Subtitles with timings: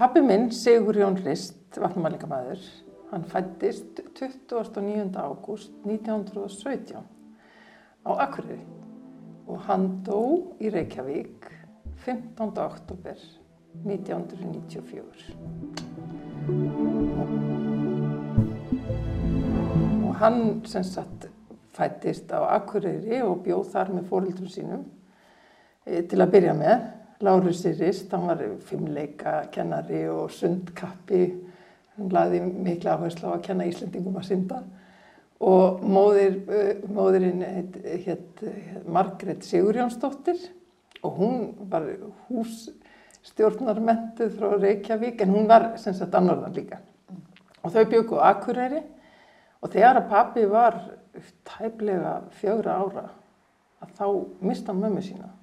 [0.00, 2.60] pappi minn, Sigur Jón Rist, vatnumælingamæður,
[3.10, 5.12] hann fættist 29.
[5.20, 7.02] ágúst 1917
[8.08, 8.64] á Akureyri
[9.44, 11.50] og hann dó í Reykjavík
[12.06, 12.48] 15.
[12.64, 13.20] oktober
[13.84, 15.36] 1994.
[20.06, 21.28] Og hann sem sagt
[21.76, 24.88] fættist á Akureyri og bjóð þar með fóröldrum sínum
[25.84, 26.88] e, til að byrja með.
[27.20, 31.34] Lárus Rist, hann var fimmleika kennari og sundkappi,
[31.96, 34.62] hann laði mikla áherslu á að kenna Íslendingum að synda.
[35.44, 36.40] Og móðir,
[36.88, 40.40] móðirinn heit, heit, heit Margret Sigurjónsdóttir
[41.04, 41.84] og hún var
[42.28, 46.78] hússtjórnarmentuð frá Reykjavík en hún var sem sagt annorðan líka.
[47.60, 47.84] Og þau
[48.16, 48.80] á Akureyri
[49.60, 50.74] og þegar að pappi var
[51.44, 53.12] tæplega fjögra ára
[53.84, 54.06] að þá
[54.40, 55.39] mista mömmu sína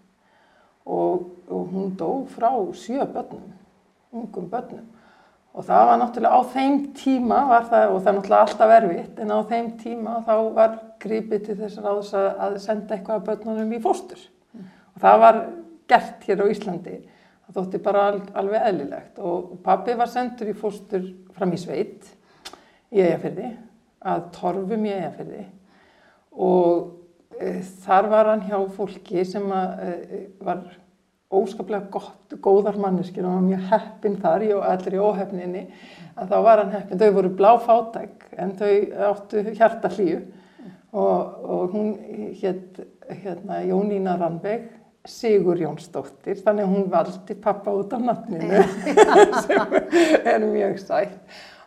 [0.88, 3.52] og, og hún dó frá sjö börnum,
[4.16, 4.86] ungum börnum
[5.58, 9.34] og það var náttúrulega á þeim tíma það, og það er náttúrulega alltaf erfitt, en
[9.34, 13.80] á þeim tíma þá var grípið til þess að, að senda eitthvað af börnunum í
[13.82, 14.22] fóstur.
[14.54, 14.68] Mm.
[14.94, 15.40] Og það var
[15.90, 17.00] gert hér á Íslandi.
[17.48, 22.06] Það þótti bara al, alveg eðlilegt og pabbi var sendur í fóstur fram í sveit
[22.92, 23.54] í Eyjafyrði,
[24.06, 25.46] að torfum í Eyjafyrði
[26.38, 30.68] og e, þar var hann hjá fólki sem að, e, var
[31.34, 35.64] óskaplega gott, góðar manneskir og hann var mjög heppin þar og allir í óhefninni
[36.16, 38.74] að þá var hann heppin, þau voru bláfátæk en þau
[39.10, 40.22] áttu hjarta hlýju
[40.94, 41.92] og, og hún
[42.40, 44.70] hétt hérna, Jónína Rannveig
[45.08, 48.64] Sigur Jónsdóttir þannig hún valdi pappa út af nafninu
[49.46, 49.78] sem
[50.28, 51.20] er mjög sætt.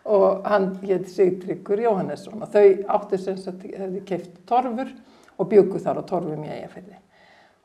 [0.05, 2.67] Og hann hétt Sigtryggur Jóhannesson og þau
[2.97, 4.93] áttu sem sagt hefði keift torfur
[5.37, 7.01] og bjöku þar á torfum í eigafeyri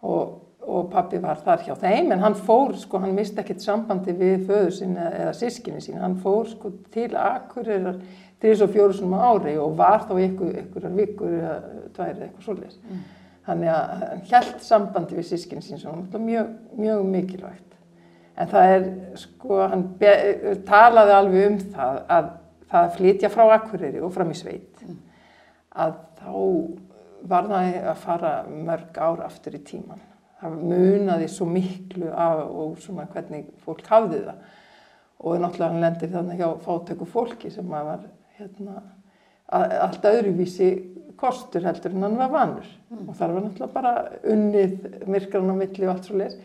[0.05, 4.15] og og pappi var þar hjá þeim en hann fór sko, hann misti ekkert sambandi
[4.17, 7.99] við föður sinna eða sískinni sín, hann fór sko til Akureyrar
[8.41, 11.57] þrjus og fjóru svona ári og var þá ykkur, ykkurar vikur eða
[11.95, 12.79] tværið eitthvað svolítið.
[12.89, 13.03] Mm.
[13.45, 16.49] Þannig að hann held sambandi við sískinni sín sem var mjög,
[16.79, 17.77] mjög mikilvægt.
[18.35, 18.87] En það er
[19.21, 19.85] sko, hann
[20.67, 22.31] talaði alveg um það að
[22.73, 24.97] það flytja frá Akureyri og fram í sveit mm.
[25.85, 26.33] að þá
[27.29, 30.03] var það að fara mörg ár aftur í tíman
[30.45, 34.41] það munaði svo miklu af og svona hvernig fólk hafði það.
[35.25, 38.03] Og náttúrulega hann lendir þannig hjá fátöku fólki sem var
[38.35, 38.81] hérna,
[39.47, 40.69] allt öðruvísi
[41.19, 42.67] kostur heldur en hann var vanur.
[42.91, 43.07] Mm.
[43.09, 43.93] og þar var náttúrulega bara
[44.33, 44.75] unnið
[45.07, 46.35] myrkran á milli og allt svo leir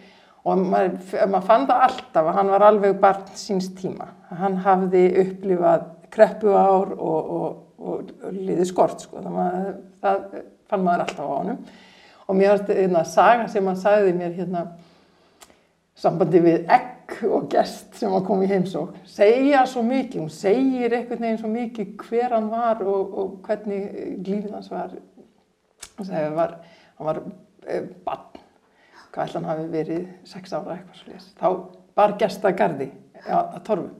[0.40, 0.94] og maður,
[1.28, 4.06] maður fann það alltaf að hann var alveg barn síns tíma.
[4.30, 9.20] Hann hafði upplifað kreppu ár og, og, og, og liði skort sko.
[9.20, 10.24] það, það
[10.70, 11.60] fann maður alltaf á honum.
[12.26, 14.64] Og mér varst einna saga sem hann sagði mér hérna
[15.98, 20.94] sambandi við egg og gest sem að koma í heimsók segja svo mikið, hún segir
[20.94, 24.94] einhvern veginn svo mikið hver hann var og, og hvernig lífið hans var.
[25.98, 26.54] Hann var
[27.00, 27.20] hann var
[27.66, 28.26] e, bann
[29.10, 31.46] hvað ætla hann hafi verið sex ára eitthvað slúðis þá
[31.98, 32.90] var gestagarði
[33.26, 33.94] að torfum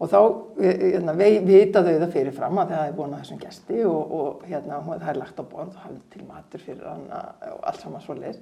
[0.00, 0.20] og þá
[0.60, 4.80] hérna, vita þau það fyrirfram að það er búin að þessum gesti og, og hérna,
[4.88, 8.16] það er lagt á borð og hafði til matur fyrir hann og allt saman svo
[8.16, 8.40] leiðis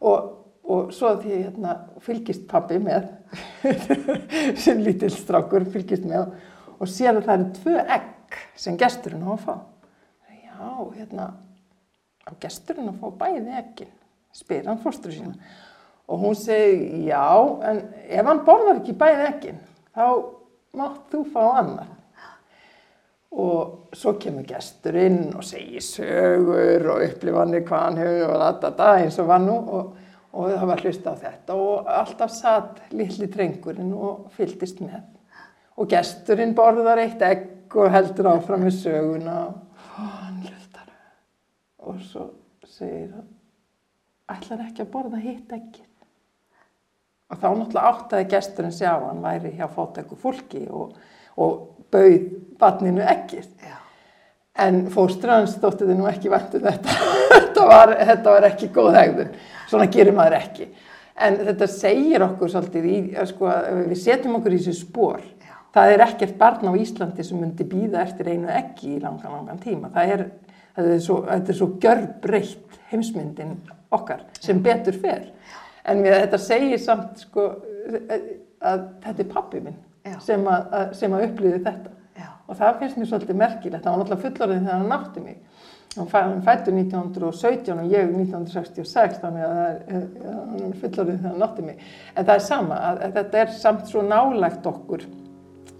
[0.00, 0.32] og,
[0.66, 3.06] og svo því hérna, fylgist pabbi með
[4.64, 6.34] sem lítill strákur fylgist með
[6.76, 9.54] og sér að það eru tvö egg sem gesturinn á að fá.
[10.26, 10.66] Já,
[10.96, 11.28] hérna
[12.26, 13.94] á gesturinn að fá bæði eggin
[14.36, 15.36] spyr hann fórstur sína.
[16.06, 17.22] Og hún segi já,
[17.66, 19.62] en ef hann borðar ekki bæði eggin
[19.96, 20.06] þá
[20.76, 21.94] mátt þú fá annar
[23.36, 28.92] og svo kemur gestur inn og segir sögur og upplifanir hvað hann hefur og þetta
[28.96, 29.56] eins og var nú.
[29.76, 29.90] Og,
[30.36, 35.04] og það var hlust á þetta og alltaf satt lilli drengurinn og fyldist með.
[35.76, 39.36] Og gesturinn borðar eitt egg og heldur áfram með söguna.
[39.96, 40.88] Og hann hlustar.
[41.84, 42.30] Og svo
[42.64, 43.32] segir hann
[44.32, 45.95] ætlar ekki að borða hitt eggið
[47.30, 50.94] og þá náttúrulega áttaði gesturinn sjá að hann væri hjá fótæku fólki og,
[51.36, 52.26] og bauð
[52.60, 53.46] barninu ekkir
[54.56, 56.98] en fóstrans þótti þið nú ekki vantu um þetta.
[57.36, 59.30] Þetta, var, þetta var ekki góð hegðun.
[59.68, 60.66] Svona gerir maður ekki.
[61.24, 62.96] En þetta segir okkur svolítið í,
[63.28, 63.48] sko,
[63.88, 65.22] við setjum okkur í þessu spór
[65.76, 69.60] það er ekkert barn á Íslandi sem myndi býða eftir einu ekki í langan langan
[69.60, 69.90] tíma.
[69.92, 70.24] Það er,
[70.76, 71.18] það er svo,
[71.58, 73.56] svo görbreytt heimsmyndin
[73.94, 75.26] okkar sem betur fer
[75.86, 77.48] en mér, þetta segir samt sko,
[78.60, 80.18] að þetta er pappi minn Já.
[80.22, 82.30] sem að, að, að upplýði þetta Já.
[82.46, 85.42] og það finnst mér svolítið merkilegt það var náttúrulega fullorðin þegar hann nátti mig
[85.96, 90.02] hann fættur 1917 og ég 1966 þannig að það er,
[90.34, 93.54] hann er fullorðið þegar hann nátti mig en það er sama, að, að þetta er
[93.62, 95.06] samt svo nálægt okkur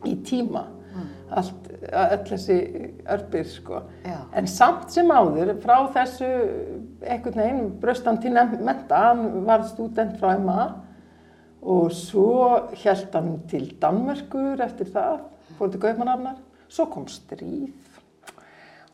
[0.06, 0.66] í tíma.
[1.31, 2.58] Allt, öll þessi
[3.16, 3.82] örbir sko.
[4.37, 6.31] En samt sem áður frá þessu
[7.02, 10.66] einhvern veginn bröstan til menta, hann var student frá MA
[11.66, 15.25] og svo held hann til Danmörkur eftir það,
[15.58, 16.37] fór til Gaupmanafnar
[16.69, 17.70] svo kom stríð.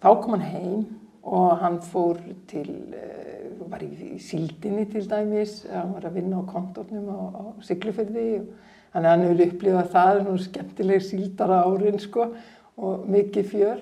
[0.02, 0.84] Þá kom hann heim
[1.22, 2.18] og hann fór
[2.50, 7.42] til, uh, var í síldinni til dæmis, hann var að vinna á kontornum á, á
[7.62, 8.48] Siglufjörði og
[8.92, 12.28] hann hefur upplifað það, svona skemmtileg síldara árin sko
[12.76, 13.80] og mikið fjör.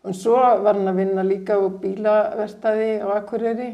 [0.00, 3.70] Og svo var hann að vinna líka á bílaverstaði á Akureyri,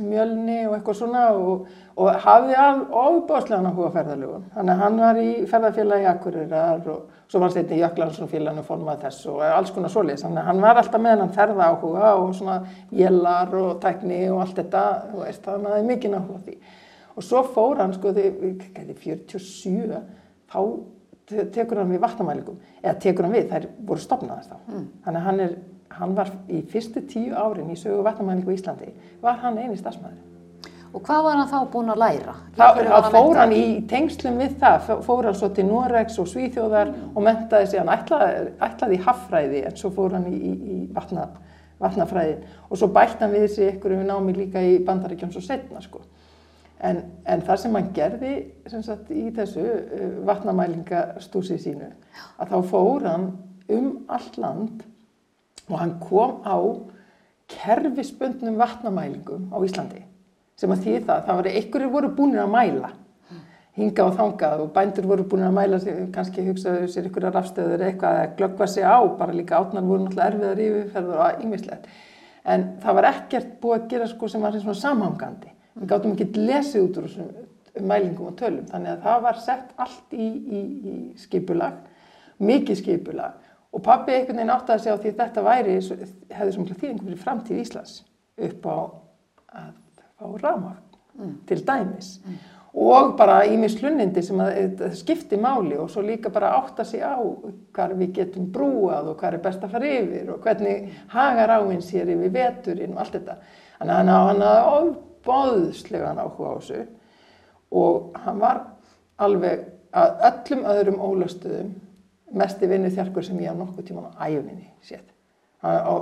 [0.00, 1.66] Mjölni og eitthvað svona og,
[2.00, 4.46] og hafði all ofbáslegan að húa ferðalögun.
[4.54, 9.04] Þannig að hann var í ferðarfélagi Akureyrar og svo var hann setið í Jöklansson-félaginu formað
[9.04, 10.24] þess og alls konar svoleiðis.
[10.24, 12.56] Þannig að hann var alltaf með hann ferða áhuga og svona
[13.02, 14.86] jélar og tækni og allt þetta,
[15.18, 16.80] veist, þannig að það er mikið náttúrulega því.
[17.16, 20.00] Og svo fór hann, sko, þegar 47,
[20.52, 20.60] þá
[21.52, 24.58] tekur hann við vatnamælingum, eða tekur hann við, þær voru stopnaðast þá.
[24.66, 24.84] Mm.
[25.04, 25.54] Þannig að hann, er,
[25.98, 28.92] hann var í fyrstu tíu árin í sögu vatnamælingu í Íslandi,
[29.22, 30.20] var hann eini stafsmæður.
[30.92, 32.34] Og hvað var hann þá búin að læra?
[32.56, 37.14] Þá fór hann í tengslum við það, fór hann svo til Noregs og Svíþjóðar mm.
[37.14, 40.76] og mentaði sig, hann ætlaði, ætlaði í haffræði en svo fór hann í, í, í
[40.92, 41.30] vatna,
[41.80, 42.36] vatnafræði
[42.68, 46.04] og svo bætt hann við sig ykkur um námi líka í bandaríkjóns og setna sko.
[46.82, 48.32] En, en það sem hann gerði
[48.72, 51.92] sagt, í þessu uh, vatnamælingastúsi sínu,
[52.42, 53.28] að þá fór hann
[53.70, 54.82] um allt land
[55.68, 56.58] og hann kom á
[57.52, 60.02] kerfisbundnum vatnamælingum á Íslandi.
[60.58, 62.92] Sem að því það, það var einhverjir voru búinir að mæla
[63.78, 65.78] hinga og þangað og bændur voru búin að mæla
[66.12, 70.28] kannski hugsaðu sér að rafstöður eitthvað að glöggva sig á, bara líka átnar voru náttúrulega
[70.28, 71.86] erfiðar yfirferður og yngislegt
[72.52, 76.46] en það var ekkert búið að gera sko sem var svona samhangandi við gáttum ekki
[76.46, 80.60] lesið út úr þessum mælingum og tölum þannig að það var sett allt í, í,
[80.92, 81.78] í skipulag
[82.42, 85.76] mikið skipulag og pabbi einhvern veginn átti að segja á því að þetta væri
[86.36, 87.94] hefði svona þýðingum fyrir framtíð Íslands
[88.48, 88.76] upp á
[89.62, 89.70] að
[90.18, 90.82] fá ramagn
[91.16, 91.36] mm.
[91.48, 92.36] til dæmis mm.
[92.84, 97.16] og bara ímis hlunnindi sem að skipti máli og svo líka bara átta sig á
[97.72, 101.82] hvað við getum brúað og hvað er best að fara yfir og hvernig hagar áinn
[101.84, 103.38] sér yfir veturinn og allt þetta
[103.78, 104.92] þannig að hann hafði
[105.22, 106.86] ofbáðslegan áhuga á þessu.
[107.72, 108.60] Og hann var
[109.18, 111.72] alveg að öllum öðrum ólastöðum
[112.32, 115.08] mest í vinnu þjarkur sem ég á nokkuð tíman á æfinni sétt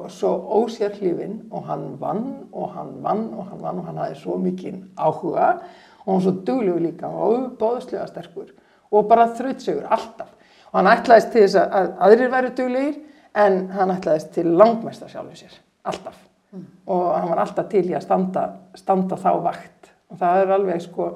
[0.09, 4.17] svo ósér hlifin og hann vann og hann vann og hann vann og hann hafði
[4.17, 5.61] svo mikið áhuga
[6.07, 7.09] og hann svo duglegur líka.
[7.09, 8.55] Og bóðslega sterkur
[8.91, 10.33] og bara þrautsegur alltaf.
[10.73, 12.99] Og hann ætlaðist til þess að aðrir væri duglegir
[13.37, 16.67] en hann ætlaðist til langmesta sjálfur sér, alltaf mm.
[16.87, 18.47] og hann var alltaf til í að standa,
[18.79, 19.95] standa þá vakt.
[20.11, 21.07] Og það er alveg sko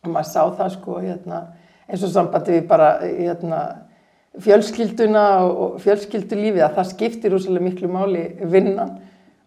[0.00, 1.44] og maður sá það sko hérna,
[1.90, 3.60] eins og sambandi við bara hérna
[4.40, 8.98] fjölskylduna og fjölskyldulífið að það skiptir úrslega miklu máli vinnan.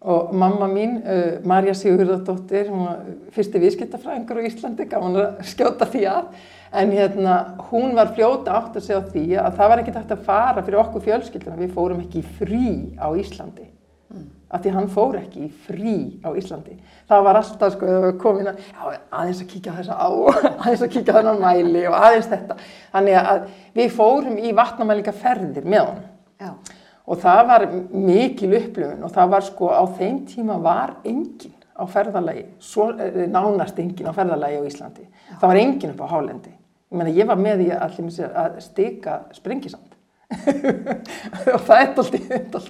[0.04, 2.98] Og mamma mín, uh, Marja Sigurðardóttir, hún var
[3.32, 6.42] fyrsti viðskiptafræðingur á Íslandi, gaf hún að skjóta því að,
[6.76, 7.36] en hérna
[7.70, 10.66] hún var fljóta átt að segja á því að það var ekkert hægt að fara
[10.66, 12.66] fyrir okkur fjölskylduna, við fórum ekki frí
[13.00, 13.70] á Íslandi
[14.54, 16.76] af því hann fór ekki í frí á Íslandi.
[17.10, 18.60] Það var alltaf sko komin að
[19.10, 20.08] aðeins að kíkja þessa á,
[20.62, 22.56] aðeins að kíkja þennan mæli og aðeins þetta.
[22.94, 23.48] Þannig að
[23.80, 26.02] við fórum í vatnamælingaferðir með hann
[26.44, 26.52] Já.
[27.04, 31.82] og það var mikil upplöfun og það var sko á þeim tíma var engin á
[31.90, 35.08] ferðalagi, svo, eh, nánast engin á ferðalagi á Íslandi.
[35.08, 35.34] Já.
[35.40, 36.54] Það var engin upp á Hálendi.
[36.94, 37.98] Ég menna ég var með í að,
[38.30, 39.93] að stika sprengisand
[41.54, 42.68] og það er alltaf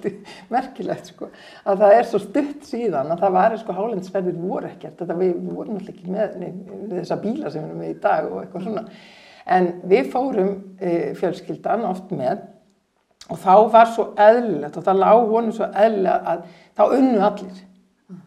[0.51, 1.29] merkilegt sko
[1.65, 4.97] að það er svo stutt síðan að það var sko hálensferðir voru ekkert.
[4.99, 6.49] Þetta við, vorum alltaf ekki með, nei,
[6.91, 8.83] þessa bíla sem við erum með í dag og eitthvað svona.
[9.55, 12.43] En við fórum e, fjölskyldan oft með
[13.29, 16.43] og þá var svo eðlilegt og það lág honum svo eðlilega að
[16.75, 17.63] þá unnu allir.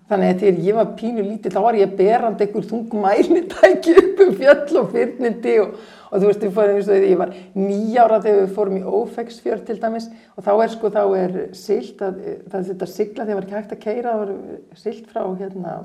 [0.08, 4.22] Þannig að þegar ég var pínu lítið þá var ég berand einhver þungumæli tæki upp
[4.24, 5.76] um fjöll og fyrnindi og
[6.08, 6.56] og þú veist, og
[6.88, 10.90] því ég var nýjára þegar við fórum í Ófegsfjörð til dæmis og þá er sko,
[10.94, 14.14] þá er silt, að, það er þetta sigla þegar það var ekki hægt að keira,
[14.14, 15.76] það var silt frá hérna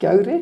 [0.00, 0.40] Gjauri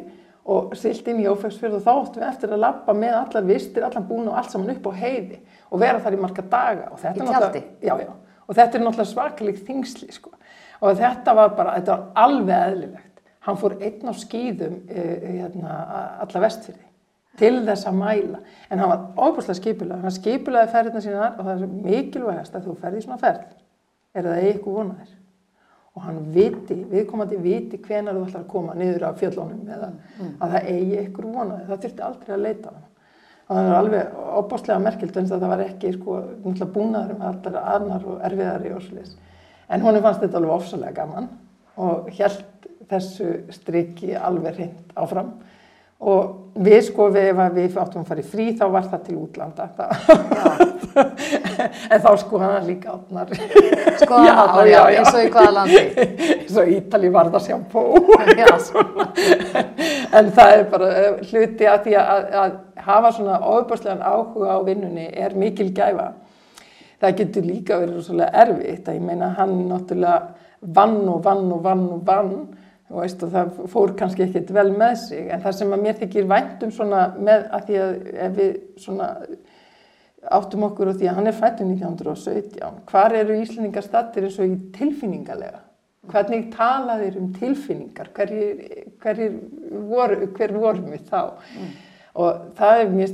[0.49, 3.85] og silt inn í Ófegsfjörð og þá óttum við eftir að lappa með allar vistir,
[3.85, 6.89] allar búin og allt saman upp á heiði og vera þar í marga daga.
[6.97, 7.63] Í tjaldi?
[7.85, 8.13] Já, já,
[8.47, 10.33] og þetta er náttúrulega svakalig þingsli sko
[10.79, 13.23] og þetta var bara, þetta var alveg eðlilegt.
[13.49, 15.79] Hann fór einn á skýðum eh, hérna,
[16.25, 16.88] alla vestfyrði
[17.39, 18.43] til þess að mæla.
[18.71, 22.77] En hann var óbúslega skipulega, hann skipulaði ferðina sína og það er mikilvægast að þú
[22.83, 23.47] ferði í svona ferð,
[24.15, 25.15] er það eitthvað vonaðir.
[25.99, 29.89] og hann viti, viðkomandi viti hvenar þú ætlar að koma niður af fjöllunum eða
[30.39, 32.85] að það eigi ykkur vonaði, það þurfti aldrei að leita hann.
[33.49, 38.07] Það er alveg opáslega merkilt en það var ekki sko, náttúrulega búnaður með alltaf annar
[38.13, 39.15] og erfiðari og svolítið.
[39.69, 41.31] En honum fannst þetta alveg ofsalega gaman
[41.81, 45.33] og held þessu strikki alveg hreint áfram
[45.99, 49.69] og við sko ef við áttum að fara í frí þá var það til útlanda.
[50.99, 53.29] En þá sko hann líka átnar
[54.01, 55.83] Sko hann átnar, já, eins og í hvaða landi?
[56.39, 57.83] eins og Ítali var það sjampó
[60.19, 62.51] en það er bara eh, hluti að því að, að
[62.89, 66.09] hafa svona ofbúrslegan áhuga á vinnunni er mikil gæfa.
[66.99, 70.19] Það getur líka verið svolítið erfitt að ég meina hann náttúrulega
[70.79, 72.33] vann og vann og vann og vann
[72.89, 75.29] og veist, og það fór kannski ekkert vel með sig.
[75.29, 76.75] En það sem að mér þykir væntum
[77.21, 77.95] með að því að
[78.27, 79.09] ef við svona
[80.35, 84.51] áttum okkur og því að hann er fættur 1917 hvar eru Íslandingar stattir eins og
[84.51, 85.63] í tilfinningarlega
[86.09, 88.11] hvernig talaðir um tilfinningar?
[88.17, 88.61] Hverjir,
[89.03, 89.39] hverjir
[89.89, 91.23] voru, hver vorum við þá?
[91.55, 91.73] Mm.
[92.19, 93.11] og það er mér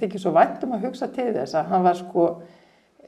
[0.00, 2.24] þykir svo væntum að hugsa til þess að hann var sko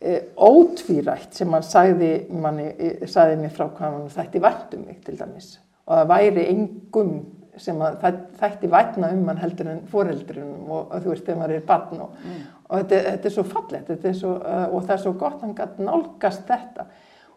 [0.00, 2.70] e, ótvírætt sem hann sagði, manni,
[3.04, 5.58] sagði mér frá hvað hann þætti væntum mig til dæmis
[5.90, 7.12] og það væri engum
[7.60, 8.04] sem að
[8.38, 12.02] þætti vætna um hann heldur en foreldrunum og, og þú veist þegar maður er barn
[12.06, 12.40] og, mm.
[12.68, 15.56] og þetta, þetta er svo fallett er svo, uh, og það er svo gott hann
[15.58, 16.86] gæti nálgast þetta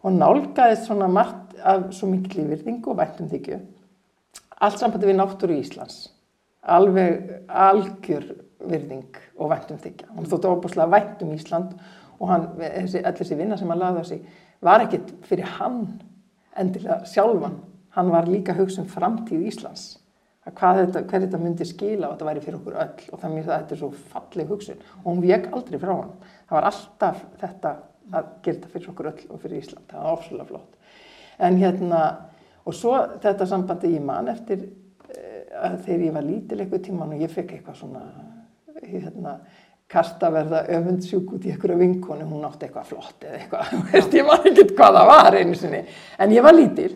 [0.04, 3.60] og nálgaðist svona margt af svo mikil lífyrðing og vættum þykju
[4.64, 5.96] allt sambandi við náttúru Íslands.
[6.64, 8.30] Alveg algjör
[8.64, 11.74] virðing og vættum þykja hann þóttu óbúslega vættum Ísland
[12.20, 14.24] og hann, þessi, allir þessi vinna sem hann laði á sig
[14.64, 15.80] var ekkit fyrir hann
[16.56, 17.58] endilega sjálfan
[17.94, 19.84] hann var líka hugsa um framtíð Íslands.
[20.44, 23.04] Hvað þetta, hver þetta myndi skila og þetta væri fyrir okkur öll.
[23.14, 24.82] Og þannig að þetta er svo falleg hugsun.
[25.00, 27.74] Og hún vek aldrei frá hann það var alltaf þetta
[28.14, 29.86] að gera þetta fyrir okkur öll og fyrir Ísland.
[29.90, 30.96] Það var ofslulega flott.
[31.40, 32.00] En hérna
[32.64, 37.24] og svo þetta sambandi ég man eftir uh, þegar ég var lítil eitthvað tíman og
[37.24, 38.04] ég fekk eitthvað svona
[38.84, 39.38] hérna
[39.94, 44.48] kasta verða öfundsjúk út í einhverju vinkonu, hún átti eitthvað flott eða eitthvað, ég man
[44.48, 45.82] ekki hvað það var einu sinni,
[46.18, 46.88] en ég var lítil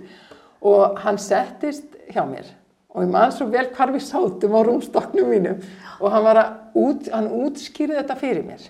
[0.65, 2.49] og hann settist hjá mér.
[2.95, 5.63] Og ég man svo vel hvar við sátum á rúmstoknum mínum.
[6.01, 8.65] Og hann var að út, hann útskýrði þetta fyrir mér.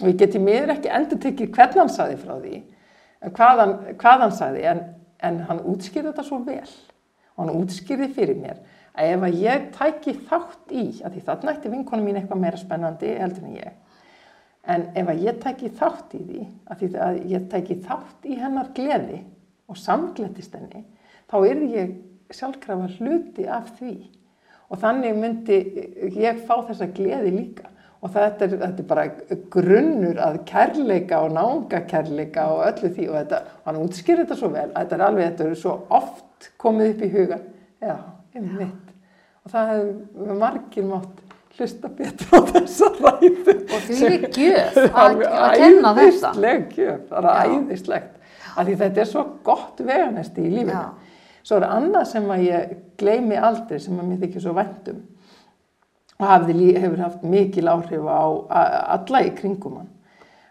[0.00, 2.62] Og ég geti mér ekki endur tekið hvernig hann saði frá því
[3.34, 4.84] hvað hann, hvað hann saði en,
[5.26, 6.68] en hann útskýrði þetta svo vel.
[7.34, 8.62] Og hann útskýrði fyrir mér
[8.98, 12.58] að ef að ég tæki þátt í að því þarna ætti vinkonu mín eitthvað meira
[12.60, 13.76] spennandi heldur en ég
[14.68, 18.38] en ef að ég tæki þátt í því að því að ég tæki þátt í
[18.40, 19.20] hennar gleði
[19.68, 20.84] og samglettist henni
[21.28, 21.96] þá er ég
[22.34, 23.96] sjálfkrafa hluti af því.
[24.68, 25.58] Og þannig myndi
[26.18, 27.70] ég fá þessa gleði líka.
[27.98, 29.04] Og þetta er, þetta er bara
[29.50, 33.06] grunnur að kærleika og nánga kærleika og öllu því.
[33.08, 36.50] Og þetta, hann útskýr þetta svo vel að þetta er alveg, þetta er svo oft
[36.62, 37.48] komið upp í hugan,
[37.82, 37.96] já,
[38.36, 38.92] einmitt.
[39.42, 41.24] Og það hefur margir mátt
[41.58, 43.56] hlusta betur á þessa ræðu.
[43.66, 46.04] Og því er gjöf að, að kenna þetta.
[46.04, 48.14] æðisleg gjöf, það er æðislegt.
[48.54, 50.76] Að því þetta er svo gott veganesti í lífinu.
[50.76, 51.07] Já
[51.46, 55.04] Svo er annað sem að ég gleymi aldrei sem að mér þykir svo vendum
[56.18, 58.22] og hafði, hefur haft mikil áhrif á
[58.98, 59.92] alla í kringum hann.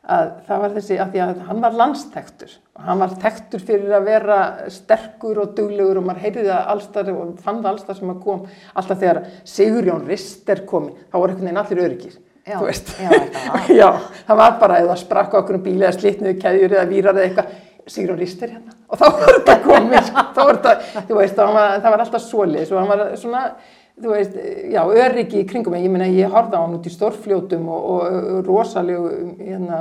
[0.07, 3.95] Að það var þessi að því að hann var landstektur og hann var tektur fyrir
[3.97, 4.37] að vera
[4.71, 8.45] sterkur og duglegur og maður heyrði það allstar og fann það allstar sem að kom
[8.79, 9.19] alltaf þegar
[9.51, 12.15] Sigurjón Rister komi þá voru einhvern veginn allir öryggir.
[12.47, 13.11] Já, já,
[13.81, 13.87] já,
[14.29, 17.49] það var bara eða sprakka okkur um bíli eða slitniðu keðjur eða výrar eða eitthvað
[17.87, 18.75] Sigrun Rister hérna.
[18.91, 20.27] Og þá var þetta komið sko.
[20.35, 23.43] þá var þetta, þú veist, var, það var alltaf solis og hann var svona
[23.97, 24.37] þú veist,
[24.73, 28.37] já, öryggi í kringum ég minna, ég horfði á hann út í stórfljótum og, og,
[28.45, 29.79] rosalegu hérna,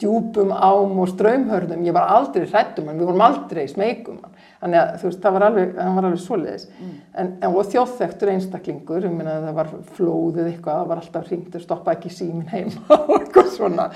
[0.00, 4.38] djúpum ám og ströymhörðum, ég var aldrei hrættum hann, við vorum aldrei smegum hann.
[4.58, 6.94] Þannig að þú veist, það var alveg, það var alveg soliðis mm.
[7.22, 11.58] en, en og þjóðþektur einstaklingur ég minna, það var flóðið eitthvað það var alltaf hringt
[11.58, 13.88] að stoppa ekki símin heima og eitthvað svona.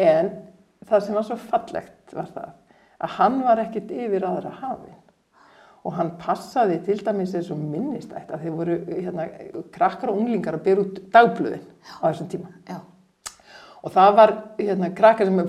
[0.00, 0.32] En
[0.88, 2.52] það sem var svo fallegt var það
[3.04, 5.00] að hann var ekkit yfir aðra hafin
[5.84, 9.26] og hann passaði til dæmis eins og minnistætt að þeir voru hérna,
[9.74, 11.66] krakkar og unglingar að byrja út dagblöðin
[12.00, 12.52] á þessum tíma.
[12.68, 12.78] Já.
[13.84, 15.42] og það var hérna, krakkar sem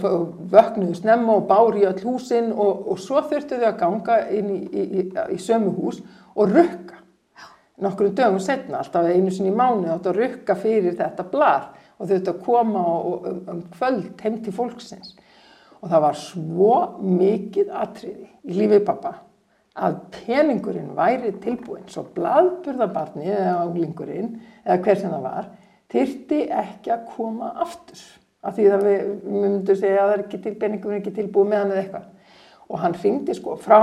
[0.52, 4.52] vöknuðu snemma og bári í all húsin og, og svo þurftu þau að ganga inn
[4.52, 5.06] í, í, í,
[5.38, 6.02] í sömu hús
[6.36, 7.00] og rukka.
[7.80, 11.72] Nokkur um dögum setna, alltaf einu sinni í mánu átt að rukka fyrir þetta blað
[11.96, 15.16] og þau þurftu að koma og, og, um, um kvöld heim til fólksins
[15.86, 16.74] og það var svo
[17.06, 19.12] mikið atriði í lífið pappa
[19.76, 24.32] að peningurinn væri tilbúin svo bladburðabarni eða álingurinn
[24.64, 25.50] eða hver sem það var
[25.94, 28.02] þyrti ekki að koma aftur.
[28.46, 31.62] Af því að við myndum segja að það er ekki til peningurinn ekki tilbúin með
[31.62, 32.12] hann eða eitthvað
[32.66, 33.78] og hann ringdi sko frá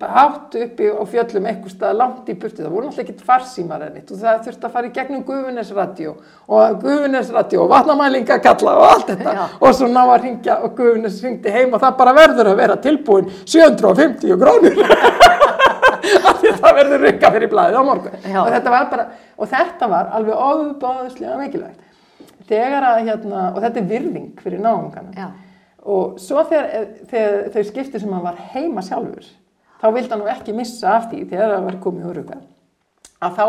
[0.00, 4.12] hátt uppi á fjöllum eitthvað stað langt í burti, það voru náttúrulega ekkert farsímar ennitt
[4.14, 6.14] og það þurfti að fara í gegnum Guðunesradio
[6.48, 9.36] og Guðunesradio og vatnamælinga kalla og allt þetta.
[9.36, 9.44] Já.
[9.60, 12.80] og svo ná að ringja og Guðunes ringdi heim og það bara verður að vera
[12.88, 14.82] tilbúin 750 krónur.
[16.24, 18.18] Af því að það verður rykka fyrir blæðið á morgun.
[18.40, 21.80] Og þetta bara, og þetta var alveg ofubáðslega mikilvægt.
[22.48, 25.30] Þegar að hérna, og þetta er virðing fyrir náungana.
[25.84, 29.26] Og svo þegar, þegar þau skipti sem hann var heima sjálfur
[29.82, 32.22] þá vildi hann nú ekki missa af því þegar það var komið úr
[33.24, 33.44] að þá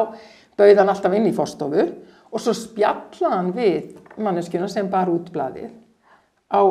[0.60, 1.86] bauð hann alltaf inn í fórstofu
[2.32, 5.72] og svo spjallaði hann við manneskjuna sem bar út blaðið
[6.52, 6.62] á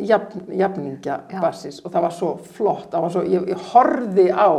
[0.00, 4.50] jafn, jafningja basis og það var svo flott, var svo, ég, ég horfði á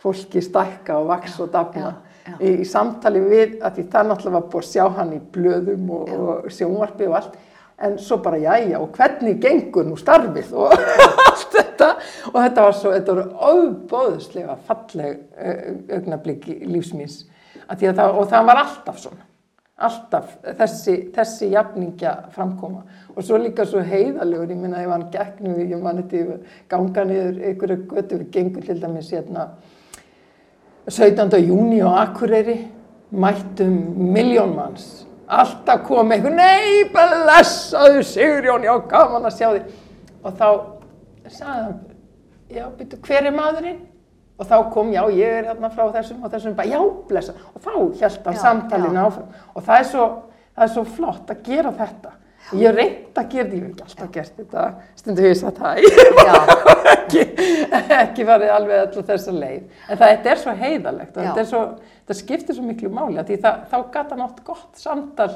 [0.00, 1.94] fólki stækka og vaks og dafna.
[2.40, 5.88] Í, í samtali við að því það náttúrulega var búið að sjá hann í blöðum
[5.96, 7.38] og, og sjónvarpi og allt
[7.80, 10.52] en svo bara jæja og hvernig gengur nú starfið?
[10.60, 11.90] Og allt þetta.
[12.32, 15.18] Og þetta var svo, þetta voru óbóðslega falleg
[15.96, 16.60] augnablík í
[17.92, 19.26] að það, og það var alltaf svona.
[19.80, 22.82] Alltaf þessi, þessi jafningja framkoma.
[23.14, 27.38] Og svo líka svo heiðalegur, ég minna ef hann gegnum ég man þetta ganga niður
[27.48, 29.48] einhverju götu við gengur til dæmis hérna
[30.90, 31.38] 17.
[31.46, 32.58] júni á Akureyri
[33.10, 33.72] mættum
[34.12, 39.70] miljón manns alltaf kom einhver, nei, blessaðu Sigurjón, já, gaman að sjá þig
[40.20, 40.48] og þá
[41.30, 41.78] sagði hann
[42.50, 43.80] já, byrju, hver er maðurinn?
[44.40, 47.60] og þá kom, já, ég er hérna frá þessum og þessum, bara, já, blessa og
[47.60, 49.02] þá held hann Já, samtalinu já.
[49.04, 50.06] áfram og það er, svo,
[50.56, 52.12] það er svo flott að gera þetta
[52.52, 54.64] ég hef reynd að gera þetta, ég hef ekki alltaf gert þetta.
[54.98, 55.80] Stundu ég sagt það
[56.94, 57.24] ekki,
[58.00, 59.62] ekki farið alveg allir þessa leið.
[59.86, 61.62] En það þetta er svo heiðalegt og þetta, svo,
[62.02, 65.30] þetta skiptir svo miklu máli það, þá gata nátt gott samtal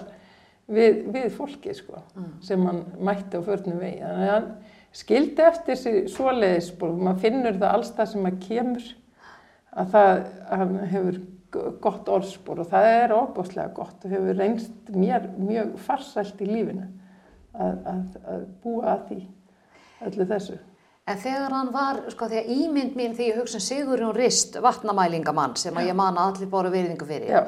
[0.66, 2.02] við, við fólki sko,
[2.44, 4.00] sem hann mætti á förnum vegi.
[4.02, 4.50] Þannig að hann
[4.94, 8.90] skildi eftir sig svoleiðis og maður finnur það alls það sem að kemur
[9.74, 11.16] að það að hann hefur
[11.82, 16.86] gott orðspor og það er óbáslega gott og hefur reynst mér mjög farsælt í lífinu
[17.54, 19.20] að, að, að búa að því
[20.08, 20.60] öllu þessu.
[21.04, 24.54] En þegar hann var, sko, því að ímynd mín því ég hugsa um Sigurjón Rist,
[24.64, 27.42] vatnamælingamann sem að ég man að allir bóru virðingu fyrir, Já.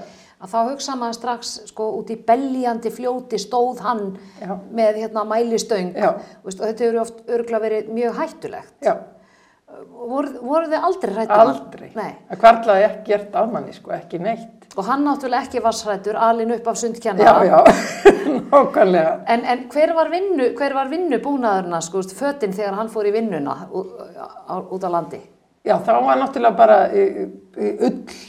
[0.45, 4.03] að þá hugsa maður strax, sko, út í belljandi fljóti stóð hann
[4.43, 4.59] Já.
[4.69, 8.75] með hérna mælistöng, veist, og þetta eru oft örgla verið mjög hættulegt.
[8.85, 8.93] Já,
[9.67, 11.41] Voru, voru þið aldrei hrættur?
[11.43, 11.89] aldrei.
[11.99, 12.13] Nei.
[12.29, 14.67] Það kvarlaði ekki gert af manni, sko, ekki neitt.
[14.79, 17.45] Og hann náttúrulega ekki var srættur, alin upp af Já, sundkennara.
[17.49, 17.59] já,
[18.53, 19.15] nákvæmlega.
[19.35, 23.13] En, en hver var vinnu, hver var vinnu búnaðurna, sko, fötinn þegar hann fór í
[23.17, 23.91] vinnuna út,
[24.87, 25.19] á, landi?
[25.67, 27.25] Já, þá var náttúrulega bara uh,
[27.59, 28.21] uh, ull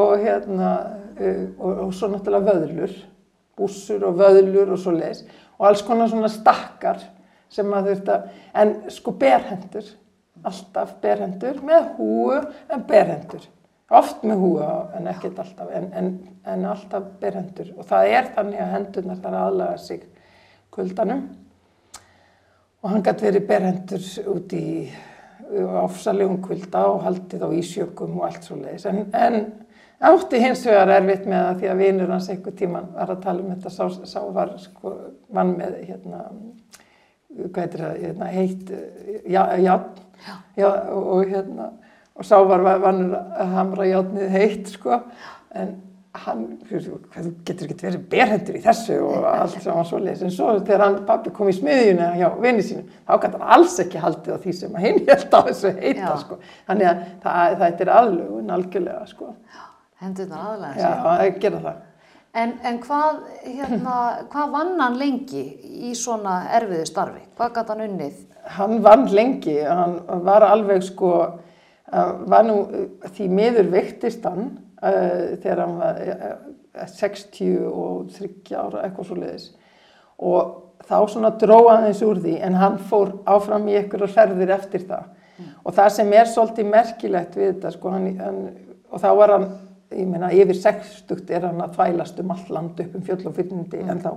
[0.00, 0.70] og hérna,
[1.18, 2.94] uh, og, og svo náttúrulega vöðlur,
[3.58, 5.20] bússur og vöðlur og svo leis
[5.58, 7.04] og alls konar svona stakkar
[7.52, 8.24] sem að þurft að,
[8.64, 9.92] en sko berhendur,
[10.48, 13.46] alltaf berhendur með húu en berhendur.
[13.94, 14.60] Oft með húu
[14.96, 16.12] en ekkert alltaf, en, en,
[16.48, 20.06] en alltaf berhendur og það er þannig að hendurnar þar aðlaga sig
[20.74, 21.26] kuldanum
[22.82, 24.64] og hann gæti verið berhendur út í
[25.84, 28.86] ofsalegum kulda og haldið á ísjökum og allt svo leiðis.
[28.88, 29.38] En, en
[30.04, 33.44] átti hins vegar erfitt með það því að vinur hans einhver tíman var að tala
[33.44, 34.94] um þetta, sá, sá var sko,
[35.34, 36.22] vann með hérna,
[37.44, 38.74] hvað heitir það, hérna, heitt,
[40.26, 41.70] já, já, og, hérna,
[42.14, 45.00] og sá var vannur að hamra játnið heitt, sko,
[45.54, 45.74] en
[46.14, 46.98] hann, þú
[47.46, 50.98] getur ekki verið berhendur í þessu og allt sem var svoleiðis en svo þegar hann
[51.08, 54.54] pappi kom í smiðjuna hjá vinni sínum, þá gæti hann alls ekki haldið á því
[54.60, 56.12] sem hinn held á þessu heita Já.
[56.22, 56.38] sko.
[56.68, 59.32] þannig að það, það er aðlugun algjörlega sko.
[60.04, 61.82] Hendurnar aðlega Já, að gera það
[62.34, 63.96] En, en hvað, hérna,
[64.32, 65.44] hvað vann hann lengi
[65.90, 67.24] í svona erfiðu starfi?
[67.38, 68.20] Hvað gæti hann unnið?
[68.56, 71.12] Hann vann lengi, hann var alveg sko,
[71.92, 74.50] uh, var nú uh, því miður veiktist hann
[74.82, 76.34] uh, þegar hann var uh,
[76.74, 79.50] 60 og 30 ára eitthvað svo leiðis
[80.18, 84.84] og þá svona dróða hans úr því en hann fór áfram í einhverjar ferðir eftir
[84.88, 85.12] það
[85.64, 88.40] og það sem er svolítið merkilegt við þetta sko, hann, hann,
[88.90, 89.46] og þá var hann,
[89.92, 93.36] ég meina yfir 60 er hann að þvælast um allt land upp um fjöll og
[93.36, 94.12] fyrnindi en þá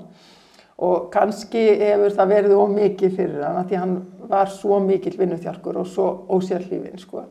[0.77, 3.95] og kannski hefur það verið ómikið fyrir hann að því hann
[4.29, 7.23] var svo mikill vinnuþjarkur og svo ósérlífin sko.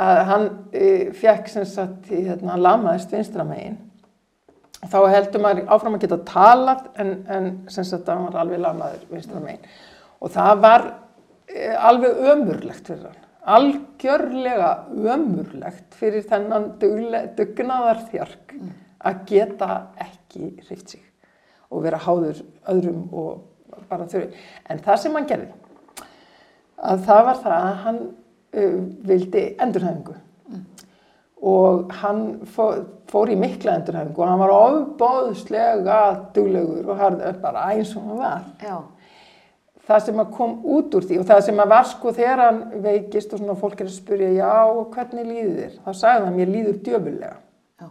[0.00, 3.78] að hann e, fekk sem sagt, hérna, hann lamaðist vinstramegin
[4.86, 8.62] þá heldur maður áfram að geta talað en, en sem sagt að hann var alveg
[8.62, 9.66] lamaður vinstramegin
[10.20, 10.86] og það var
[11.50, 18.54] e, alveg ömurlegt fyrir hann algjörlega ömurlegt fyrir þennan dugnaðarþjark
[19.00, 21.06] að geta ekki hreift sig
[21.70, 24.34] og vera háður öðrum og bara þurfi.
[24.68, 25.52] En það sem hann gerði,
[26.80, 30.16] að það var það að hann uh, vildi endurhæfingu
[31.50, 36.00] og hann fór, fór í mikla endurhæfingu og hann var ofbóðslega
[36.36, 38.42] duglegur og harð bara eins og hann var.
[38.60, 38.76] Já,
[39.90, 42.60] Það sem að kom út úr því og það sem að var sko þegar hann
[42.84, 44.50] veikist og svona fólk er að spyrja já,
[44.94, 45.76] hvernig líður þér?
[45.82, 47.32] Þá sagði hann mér líður djöfulega.
[47.80, 47.88] já,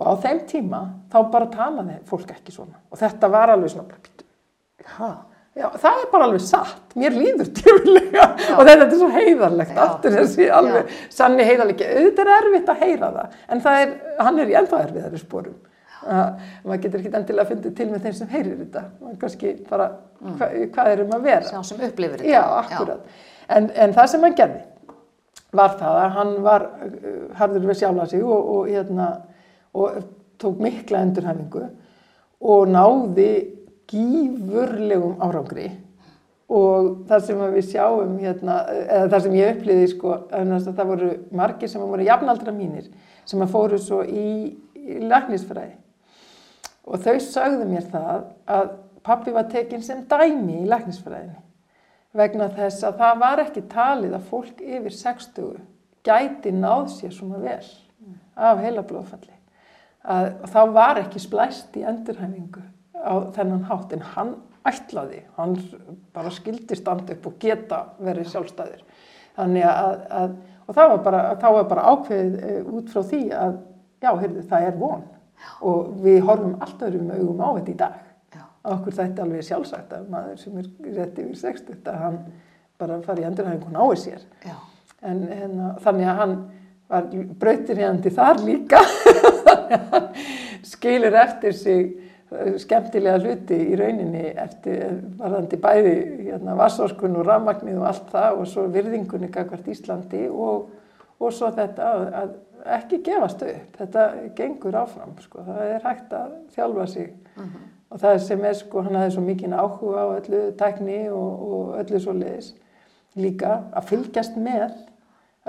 [0.00, 0.80] Og á þeim tíma
[1.12, 2.78] þá bara talaði fólk ekki svona.
[2.90, 4.24] Og þetta var alveg svona, bara, "Bíddu,
[4.96, 5.10] ha?
[5.58, 6.94] Já, það er bara alveg satt.
[6.96, 8.26] Mér líður djöfulega.
[8.58, 9.72] Og þetta er svo heiðarlegt.
[9.74, 9.80] Já.
[9.82, 11.88] Aftur þessi alveg sanni heiðarlegi.
[11.90, 13.34] Auðvitað er erfitt að heyra það.
[13.48, 15.56] En það er, hann er í ennþá erfiðari sporum.
[16.00, 18.84] Uh, maður getur ekki endilega að fyndi til með þeim sem heyrir þetta.
[19.02, 19.88] Maður kannski bara,
[20.22, 21.48] hva, hvað er um að vera?
[21.50, 22.30] sá sem upplifir þetta.
[22.32, 23.18] Já, akkurat.
[23.50, 24.62] En, en það sem hann gerði
[25.60, 29.10] var það að hann var uh, harður við sjálfa sig og, og, hérna,
[29.76, 30.00] og
[30.40, 31.66] tók mikla endurhæfingu
[32.40, 33.30] og náði
[33.90, 35.68] gífurlegum árangri
[36.50, 40.88] og það sem að við sjáum hérna, eða það sem ég upplýði sko, að það
[40.88, 41.10] voru
[41.42, 42.88] margir sem voru jafnaldra mínir
[43.28, 45.76] sem að fóru svo í, í læknisfræði
[46.90, 48.72] og þau sögðu mér það að
[49.06, 51.38] pappi var tekinn sem dæmi í læknisfræðinni
[52.16, 55.60] vegna þess að það var ekki talið að fólk yfir 60
[56.06, 57.62] gæti náð sér svona vel
[58.40, 59.34] af heilablóðfalli.
[60.00, 62.62] Að, að þá var ekki splæst í endurhæfingu
[62.96, 64.34] á þennan hátt en hann
[64.66, 65.56] ætlaði, hann
[66.14, 68.82] bara skildi standa upp og geta verið sjálfstæður.
[69.36, 70.34] Þannig að, að
[70.66, 73.56] og það var bara, þá var bara ákveðið eh, út frá því að
[74.00, 75.06] já, heyrðu, það er von
[75.60, 77.98] og við horfum allt öðrum augum á þetta í dag.
[78.34, 82.22] Já, okkur þætti alveg sjálfsagt að maður sem er rétt yfir 60 að hann
[82.80, 84.24] bara fari í endurhæfingu og nái sér.
[85.00, 86.36] En, en þannig að hann
[86.90, 87.08] var
[87.40, 88.80] brautirhjandi þar líka.
[90.70, 91.84] Skilur eftir sig
[92.32, 95.94] eh, skemmtilega hluti í rauninni eftir varðandi bæði
[96.26, 100.68] hérna, vassorkun og rafmagnið og allt það og svo virðingunni gagvart Íslandi og,
[101.20, 102.30] og svo þetta að, að
[102.76, 104.06] ekki gefast upp, þetta
[104.36, 107.12] gengur áfram sko, það er hægt að þjálfa sig.
[107.90, 111.72] Og það sem er sko, hann hafði svo mikinn áhuga á öllu tækni og, og
[111.80, 112.52] öllu svo leiðis
[113.18, 114.76] líka að fylgjast með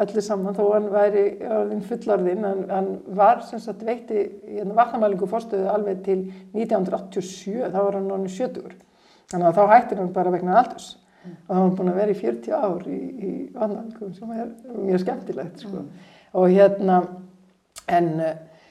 [0.02, 5.28] öllu saman þó hann væri orðin fullorðinn, hann, hann var sem sagt veitti hérna, vatnamælingu
[5.30, 6.18] fórstöðu alveg til
[6.56, 8.80] 1987, þá var hann orðin 70
[9.32, 10.88] þannig að þá hættir hann bara vegna aldurs
[11.48, 15.04] og hann var búin að vera í 40 ár í, í vatnamælingum sem er mjög
[15.04, 15.84] skemmtilegt sko.
[16.34, 17.02] og hérna
[17.88, 18.10] en,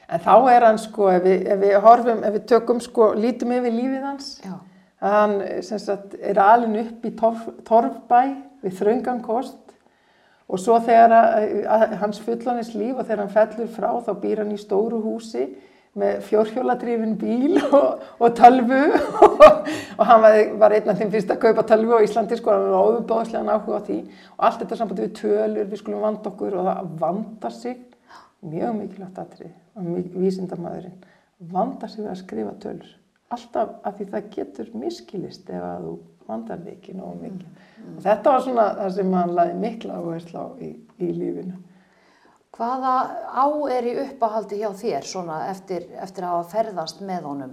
[0.09, 3.55] en þá er hann sko ef við, ef við horfum, ef við tökum sko lítum
[3.55, 4.53] yfir lífið hans já,
[5.01, 8.21] að hann sem sagt, er alin upp í torf, Torfbæ
[8.61, 9.57] við þröngan kost.
[10.51, 14.41] Og svo þegar að, að, hans fullanis líf og þegar hann fellur frá þá býr
[14.43, 15.47] hann í stóru húsi
[15.99, 18.81] með fjórhjóladrifin bíl og, og tölvu.
[19.25, 19.41] Og,
[19.99, 22.91] og hann var, einn af þeim fyrst að kaupa tölvu á Íslandi sko, hann var
[23.01, 23.97] óbúðslega áhuga á því.
[24.37, 27.81] Og allt þetta sambandi við tölur, við skulum vanda okkur og það vandar sig.
[28.41, 30.95] Mjög mikilvægt atrið og vísindamæðurinn
[31.51, 32.93] vandar sig við að skrifa tölur.
[33.31, 35.93] Alltaf af því það getur miskilist ef að þú
[36.27, 37.67] vandar þig ekki nógu mikið.
[37.91, 41.59] Og þetta var svona það sem hann laði mikla áherslu á í, í lífinu
[42.51, 42.93] Hvaða
[43.31, 47.51] á er í uppáhaldi hjá þér svona eftir, eftir að hafa ferðast með honum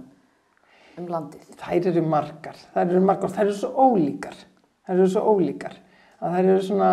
[0.99, 1.45] um landið?
[1.61, 4.41] þær eru margar, þær eru margar og þær eru svo ólíkar.
[4.89, 5.77] Þær eru svo ólíkar.
[6.19, 6.89] Að þær eru svona,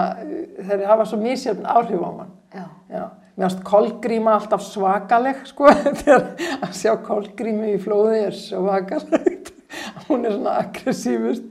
[0.69, 2.31] þær hafa svo misjöfn áhrif á mann.
[2.55, 3.03] Já, Já,
[3.35, 5.73] mér finnst kolgríma alltaf svakaleg sko,
[6.05, 6.29] þegar
[6.61, 9.51] að sjá kolgrími í flóði er svakalegt,
[10.07, 11.51] hún er svona aggressívust,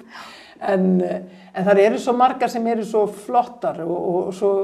[0.64, 4.56] en, en það eru svo margar sem eru svo flottar og, og svo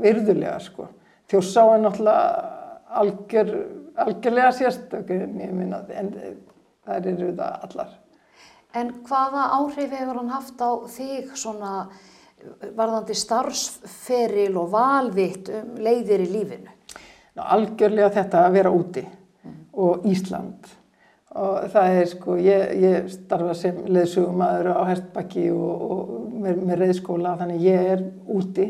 [0.00, 0.88] virðulega sko.
[1.32, 2.22] Þjórsá er náttúrulega
[3.02, 3.52] algjör,
[4.04, 6.10] algjörlega sérstök, en ég minna, en
[6.84, 7.94] það eru það allar.
[8.76, 11.72] En hvaða áhrif hefur hann haft á þig svona
[12.76, 16.76] varðandi starfsferil og valvitt um leiðir í lífinu?
[17.32, 19.04] Ná, algjörlega þetta að vera úti
[19.72, 20.68] og Ísland
[21.32, 26.10] og það er sko, ég, ég starfa sem leðsugumæður á Hestbakki og, og
[26.44, 28.66] með, með reyðskóla þannig ég er úti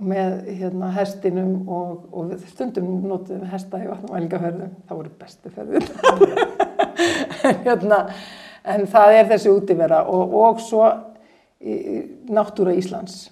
[0.00, 5.88] með hérna hestinum og, og stundum notum við hesta í vatnumælingaferðum, það voru bestu ferðir.
[7.48, 7.98] En hérna
[8.66, 10.84] en það er þessi útivera og, og svo
[11.62, 11.74] í,
[12.34, 13.28] náttúra Íslands.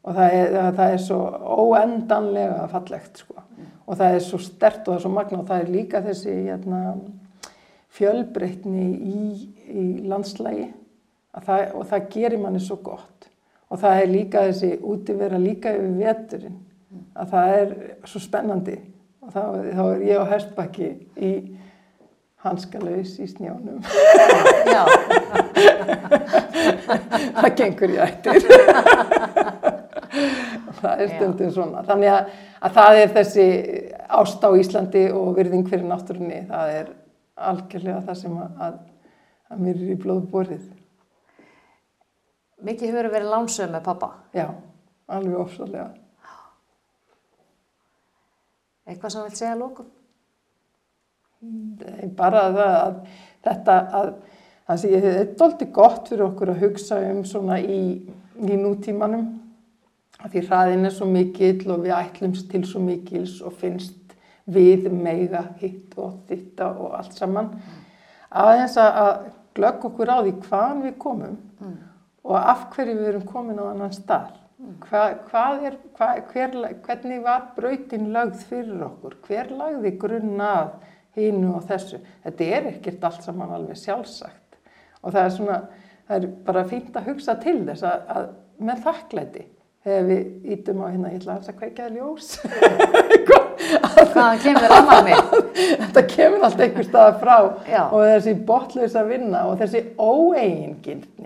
[0.00, 1.20] Og það er, það er svo
[1.66, 3.36] óendanlega fallegt sko.
[3.84, 6.34] og það er svo stert og það er svo magna og það er líka þessi
[6.46, 6.80] hérna,
[7.90, 9.22] fjölbreytni í,
[9.66, 10.68] í landslægi
[11.44, 13.29] það, og það gerir manni svo gott
[13.70, 16.58] og það er líka þessi útivera líka yfir veturinn
[17.14, 17.74] að það er
[18.10, 18.76] svo spennandi
[19.22, 19.42] og þá,
[19.76, 21.32] þá er ég á Hestbakki í
[22.44, 23.80] hanskalaus í snjónum
[24.70, 24.84] Já,
[27.40, 28.46] það gengur í ættir.
[30.80, 31.84] það er stundum svona.
[31.86, 32.30] Þannig að,
[32.60, 33.46] að það er þessi
[34.20, 36.86] ást á Íslandi og virðing fyrir náttúrunni, það er
[37.50, 38.74] algjörlega það sem að, að,
[39.60, 40.64] mér er í blóðu borið.
[42.66, 44.10] Mikið hefur verið lánsöð með pappa.
[44.36, 44.46] Já,
[45.08, 45.88] alveg ofsalega.
[48.90, 49.90] Eitthvað sem vilt segja að lókum?
[52.18, 52.96] Bara það að
[53.46, 54.10] þetta að
[54.70, 57.80] það sé þetta er doldið gott fyrir okkur að hugsa um svona í,
[58.38, 59.28] í nútímanum
[60.20, 64.14] að því hraðin er svo mikill og við ætlumst til svo mikils og finnst
[64.50, 67.54] við meiga hitt og ditta og allt saman
[68.30, 69.12] aðeins að að
[69.58, 71.38] glögg okkur á því hvaðan við komum
[72.30, 77.22] og af hverju við erum komin á annan stað Hva, hvað er, hva, hver, hvernig
[77.24, 80.74] var brautin lögð fyrir okkur hver lagði grunn að
[81.16, 82.00] hínu og þessu.
[82.26, 84.58] Þetta er ekkert allt saman alveg sjálfsagt
[85.00, 85.56] og það er svona,
[86.10, 88.28] það er bara fínt að hugsa til þess að, að
[88.68, 89.46] með þakklæti
[89.80, 92.34] þegar við ítum á hérna, ég ætla að kveikjaði ljós.
[94.10, 95.16] Hvaðan kemur rafmagni?
[95.86, 97.36] Þetta kemur allt einhver staða frá
[97.68, 97.82] Já.
[97.86, 101.19] og þessi botlausa vinna og þessi óeigingildni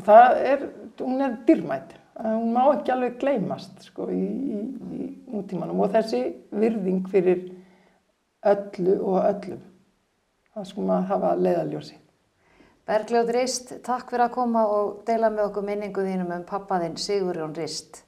[0.00, 0.66] og það er,
[1.00, 1.96] hún er dýrmætt.
[2.20, 4.60] Hún má ekki alveg gleymast sko, í, í,
[4.92, 6.20] í nútímanum og þessi
[6.52, 7.46] virðing fyrir
[8.50, 9.62] öllu og öllum.
[10.50, 11.96] Það sko maður hafa leiðaljósi.
[12.90, 17.54] Bergljóð Rist, takk fyrir að koma og deila með okkur minningu þínum um pappaðinn Sigurjón
[17.56, 18.02] Rist.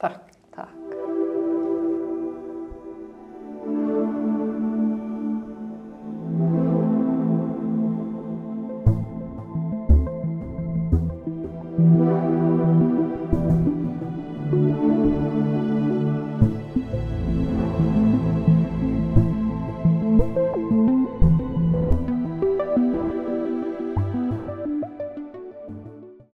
[0.00, 0.33] Takk.